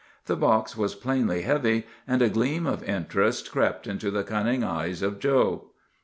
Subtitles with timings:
[0.25, 5.03] The box was plainly heavy, and a gleam of interest crept into the cunning eyes
[5.03, 5.65] of Joe.